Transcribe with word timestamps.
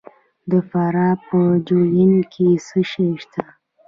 د 0.51 0.53
فراه 0.69 1.15
په 1.27 1.39
جوین 1.67 2.13
کې 2.33 2.47
څه 2.67 2.79
شی 2.89 3.09
شته؟ 3.21 3.43